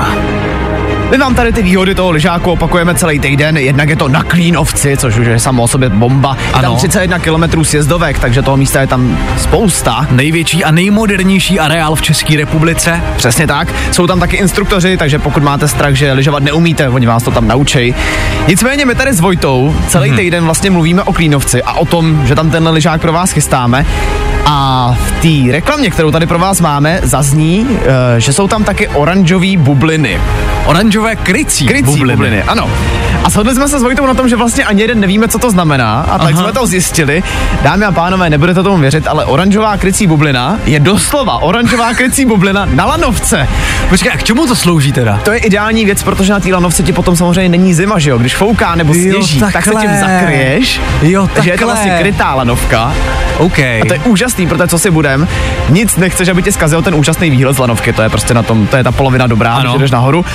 [1.16, 4.98] My vám tady ty výhody toho lyžáku opakujeme celý týden, jednak je to na Klínovci,
[4.98, 6.38] což už je samo o sobě bomba.
[6.48, 6.62] Je Ano.
[6.70, 10.08] tam 31 km sjezdovek, takže toho místa je tam spousta.
[10.12, 13.02] Největší a nejmodernější areál v České republice.
[13.18, 13.74] Přesně tak.
[13.92, 17.48] Jsou tam taky instruktoři, takže pokud máte strach, že lyžovat neumíte, oni vás to tam
[17.48, 17.96] naučí.
[18.48, 20.18] Nicméně my tady s Vojtou celý Mhm.
[20.18, 23.86] týden vlastně mluvíme o Klínovci a o tom, že tam tenhle lyžák pro vás chystáme.
[24.46, 25.12] A v
[25.46, 27.68] té reklamě, kterou tady pro vás máme, zazní,
[28.16, 30.20] eh, že jsou tam taky oranžové bubliny.
[30.66, 32.14] Oranžové krycí, Krycí bubliny.
[32.16, 32.70] bubliny, ano.
[33.24, 35.52] A shodli jsme se s Vojtou na tom, že vlastně ani jeden nevíme, co to
[35.52, 36.44] znamená, a tak Aha.
[36.44, 37.24] jsme to zjistili.
[37.62, 42.66] Dámy a pánové, nebudete tomu věřit, ale oranžová krycí bublina je doslova oranžová krycí bublina
[42.66, 43.48] na lanovce.
[43.90, 45.20] Počkej, a k čemu to slouží teda?
[45.24, 48.18] To je ideální věc, protože na té lanovce ti potom samozřejmě není zima, že jo?
[48.18, 50.00] Když fouká nebo Jo, sněží, tak se tím takhle.
[50.00, 50.82] zakryješ.
[51.02, 51.74] Jo, Takže je to takhle.
[51.74, 52.94] vlastně krytá lanovka.
[53.38, 53.60] OK.
[53.60, 55.28] A to je úžasný, protože co si budem,
[55.70, 58.68] nic nechceš, aby ti zkazil ten úžasný výhled z lanovky, to je prostě na tom,
[58.68, 59.70] to je ta polovina dobrá, Ano.
[59.72, 60.26] když jdeš nahoru.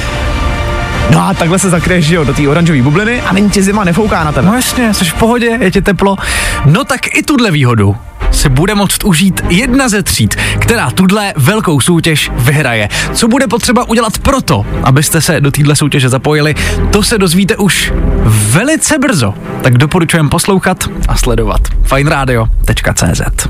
[1.10, 4.24] No a takhle se zakryješ, jo, do té oranžové bubliny a není ti zima, nefouká
[4.24, 4.46] na tebe.
[4.46, 6.16] No jasně, jsi v pohodě, je ti teplo.
[6.64, 7.96] No tak i tuhle výhodu
[8.30, 12.88] se bude moct užít jedna ze tříd, která tuhle velkou soutěž vyhraje.
[13.12, 16.54] Co bude potřeba udělat proto, abyste se do téhle soutěže zapojili,
[16.90, 17.92] to se dozvíte už
[18.26, 19.34] velice brzo.
[19.62, 21.60] Tak doporučujem poslouchat a sledovat.
[21.84, 23.48] fajnradio.cz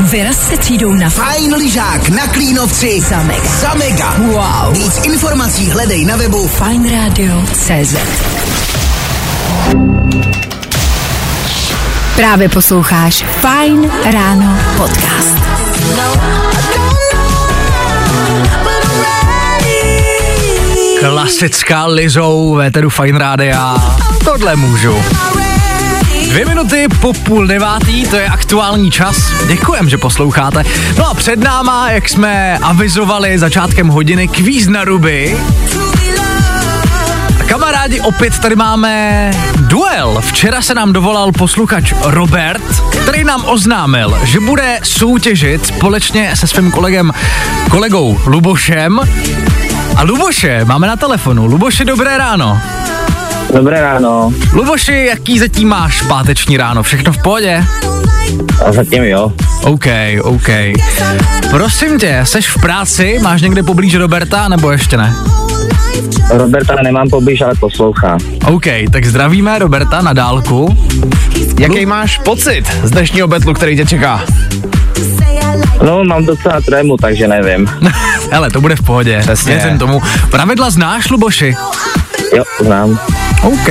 [0.00, 3.44] Vyraz se třídou na Fajn lyžák na Klínovci za mega.
[3.60, 4.14] Za mega.
[4.18, 4.72] Wow.
[4.72, 7.94] Víc informací hledej na webu fajnradio.cz
[12.16, 15.36] Právě posloucháš Fine Ráno podcast.
[21.00, 23.74] Klasická Lizou, véteru Fine Rádia.
[24.24, 24.96] Tohle můžu.
[26.30, 29.32] Dvě minuty po půl devátý, to je aktuální čas.
[29.48, 30.64] Děkujem, že posloucháte.
[30.98, 35.36] No a před náma, jak jsme avizovali začátkem hodiny, kvíz na ruby.
[37.40, 40.20] A kamarádi, opět tady máme duel.
[40.20, 42.62] Včera se nám dovolal posluchač Robert,
[43.02, 47.12] který nám oznámil, že bude soutěžit společně se svým kolegem,
[47.70, 49.00] kolegou Lubošem.
[49.96, 51.46] A Luboše máme na telefonu.
[51.46, 52.60] Luboše, dobré ráno.
[53.54, 54.32] Dobré ráno.
[54.52, 56.82] Luboši, jaký zatím máš páteční ráno?
[56.82, 57.64] Všechno v pohodě?
[58.66, 59.32] A zatím jo.
[59.62, 59.86] OK,
[60.22, 60.48] OK.
[61.50, 63.18] Prosím tě, seš v práci?
[63.22, 65.14] Máš někde poblíž Roberta, nebo ještě ne?
[66.30, 68.18] Roberta nemám poblíž, ale poslouchá.
[68.46, 70.76] OK, tak zdravíme Roberta na dálku.
[71.58, 74.24] Jaký máš pocit z dnešního betlu, který tě čeká?
[75.82, 77.66] No, mám docela trému, takže nevím.
[78.32, 79.18] Hele, to bude v pohodě.
[79.20, 79.54] Přesně.
[79.54, 80.02] Věřím tomu.
[80.30, 81.56] Pravidla znáš, Luboši?
[82.36, 82.98] Jo, znám.
[83.42, 83.68] OK,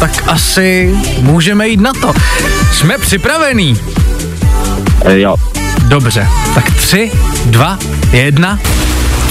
[0.00, 2.12] tak asi můžeme jít na to.
[2.72, 3.76] Jsme připravení.
[5.04, 5.34] E, jo.
[5.88, 7.10] Dobře, tak tři,
[7.46, 7.78] dva,
[8.12, 8.58] jedna.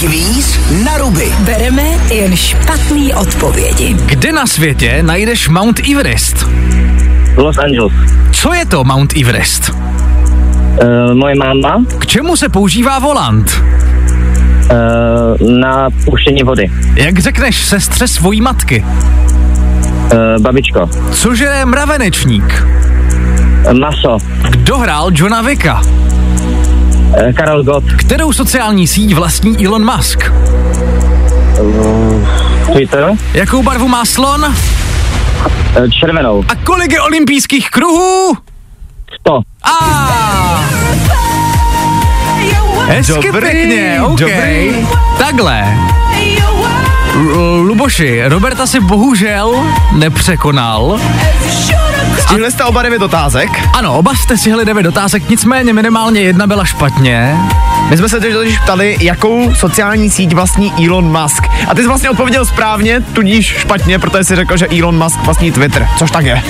[0.00, 1.32] Kvíz na ruby.
[1.38, 1.82] Bereme
[2.14, 3.96] jen špatný odpovědi.
[4.06, 6.46] Kde na světě najdeš Mount Everest?
[7.36, 7.92] Los Angeles.
[8.32, 9.70] Co je to Mount Everest?
[11.10, 13.62] E, moje máma K čemu se používá volant?
[14.70, 16.70] e, na puštění vody.
[16.94, 18.84] Jak řekneš sestře svojí matky?
[20.12, 20.88] E, babičko.
[21.12, 22.66] Co žere mravenečník?
[23.80, 24.18] Maso.
[24.50, 25.82] Kdo hrál Johna Vicka?
[27.14, 27.84] E, Karel Gott.
[27.92, 30.32] Kterou sociální síť vlastní Elon Musk?
[32.72, 33.12] Twitter.
[33.34, 34.44] Jakou barvu má slon?
[35.76, 36.44] E, červenou.
[36.48, 38.36] A kolik je olympijských kruhů?
[39.20, 39.40] 100.
[39.64, 40.00] A
[42.86, 44.18] Hezky Dobrý, pěkně, OK.
[44.20, 44.86] dobrý.
[45.18, 45.64] Takhle.
[47.62, 51.00] Luboši, Roberta si bohužel nepřekonal.
[52.18, 53.50] Stihli jste oba devět otázek?
[53.72, 57.36] Ano, oba jste stihli devět otázek, nicméně minimálně jedna byla špatně.
[57.90, 61.46] My jsme se teď totiž ptali, jakou sociální síť vlastní Elon Musk.
[61.68, 65.52] A ty jsi vlastně odpověděl správně, tudíž špatně, protože jsi řekl, že Elon Musk vlastní
[65.52, 66.42] Twitter, což tak je.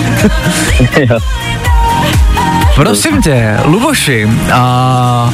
[2.75, 5.33] Prosím tě, Luboši, a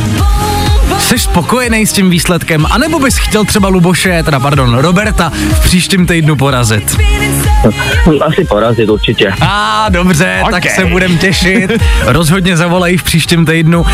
[1.07, 6.07] jsi spokojený s tím výsledkem, anebo bys chtěl třeba Luboše, teda pardon, Roberta v příštím
[6.07, 6.97] týdnu porazit?
[8.27, 9.33] Asi porazit určitě.
[9.41, 10.61] A dobře, okay.
[10.61, 11.71] tak se budem těšit.
[12.05, 13.87] Rozhodně zavolají v příštím týdnu.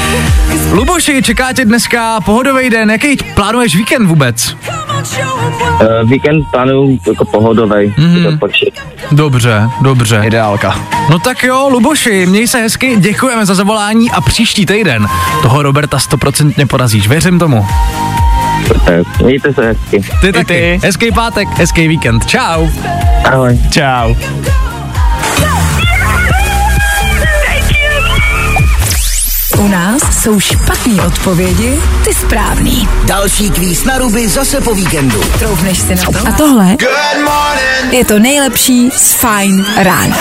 [0.71, 2.91] Luboši, čeká tě dneska pohodový den.
[2.91, 4.57] Jaký plánuješ víkend vůbec?
[5.81, 7.95] E, víkend plánuju jako pohodovej.
[7.99, 8.39] Mm-hmm.
[9.13, 10.23] Dobře, dobře.
[10.25, 10.75] Ideálka.
[11.11, 15.07] No tak jo, Luboši, měj se hezky, děkujeme za zavolání a příští týden
[15.43, 17.67] toho Roberta stoprocentně porazíš, věřím tomu.
[18.67, 19.03] Super.
[19.25, 20.03] Mějte se hezky.
[20.21, 20.45] Ty taky.
[20.45, 20.81] ty.
[20.83, 22.27] Hezký pátek, hezký víkend.
[22.27, 22.69] Čau.
[23.25, 23.59] Ahoj.
[23.71, 24.15] Čau.
[29.63, 32.89] U nás jsou špatný odpovědi, ty správný.
[33.05, 35.21] Další kvíz na ruby zase po víkendu.
[35.39, 36.29] Troufneš si na to?
[36.29, 36.77] A tohle
[37.91, 40.17] je to nejlepší z Fine rána.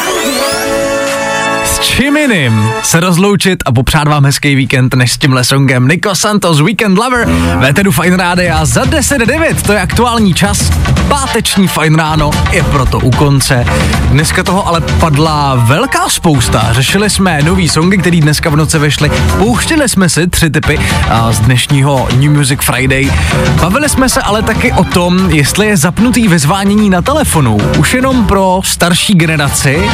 [1.82, 6.62] Čím jiným se rozloučit a popřát vám hezký víkend než s tímhle songem Nico Santos
[6.62, 7.28] Weekend Lover
[7.60, 10.72] Véteru Fine Rádia za 10.09, to je aktuální čas
[11.12, 13.66] páteční Fine ráno je proto u konce.
[14.10, 16.68] Dneska toho ale padla velká spousta.
[16.72, 19.12] Řešili jsme nový songy, který dneska v noci vyšly.
[19.38, 23.12] Pouštili jsme si tři typy a, z dnešního New Music Friday.
[23.62, 27.58] Bavili jsme se ale taky o tom, jestli je zapnutý vyzvánění na telefonu.
[27.78, 29.90] Už jenom pro starší generaci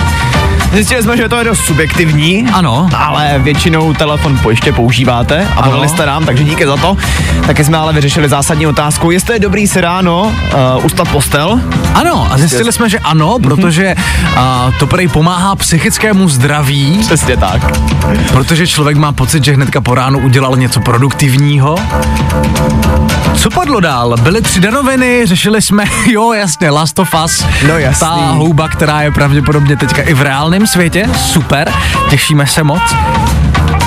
[0.74, 2.48] Zjistili jsme, že to je dost subjektivní.
[2.54, 2.90] Ano.
[2.98, 6.98] Ale většinou telefon po ještě používáte a volali jste nám, takže díky za to.
[7.46, 11.60] Taky jsme ale vyřešili zásadní otázku, jestli je dobrý si ráno uh, ustat postel.
[11.94, 13.96] Ano, a zjistili jsme, že ano, protože
[14.36, 17.78] a, to prej pomáhá psychickému zdraví, Přesně tak.
[18.28, 21.76] protože člověk má pocit, že hnedka po ránu udělal něco produktivního.
[23.36, 24.16] Co padlo dál?
[24.22, 27.46] Byly tři danoviny, řešili jsme, jo jasně, Last of Us.
[27.68, 28.08] No jasný.
[28.08, 31.74] Ta houba, která je pravděpodobně teďka i v reálném světě, super,
[32.10, 32.82] těšíme se moc.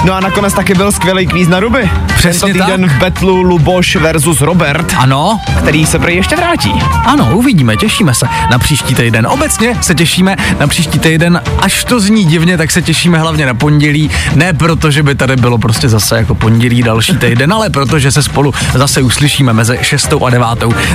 [0.04, 1.90] No a nakonec taky byl skvělý kvíz na ruby.
[2.16, 2.90] Přesně Tento týden tak.
[2.90, 6.72] v Betlu Luboš versus Robert, Ano, který se prý ještě vrátí.
[7.06, 9.26] Ano, uvidíme, těšíme se na příští týden.
[9.26, 13.54] Obecně se těšíme na příští týden, až to zní divně, tak se těšíme hlavně na
[13.54, 14.10] pondělí.
[14.34, 18.22] Ne proto, že by tady bylo prostě zase jako pondělí další týden, ale protože se
[18.22, 20.46] spolu zase uslyšíme mezi 6 a 9.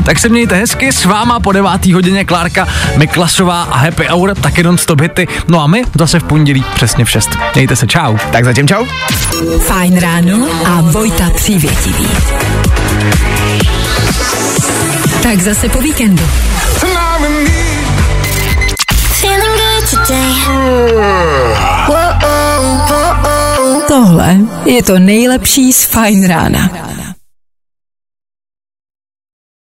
[0.04, 1.86] Tak se mějte hezky, s váma po 9.
[1.86, 2.68] hodině Klárka
[2.98, 5.28] Miklasová a Happy Hour, taky non-stop hity.
[5.48, 7.38] No a my zase v pondělí přesně v 6.
[7.56, 8.18] Mějte se, čau.
[8.32, 8.75] Tak zatím čau.
[9.60, 12.08] Fajn ráno a Vojta Přívětivý.
[15.24, 16.24] Tak zase po víkendu.
[23.88, 26.70] Tohle je to nejlepší z Fajn rána.